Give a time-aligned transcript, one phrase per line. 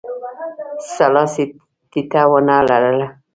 [0.95, 1.43] سلاسي
[1.91, 3.07] ټیټه ونه لرله.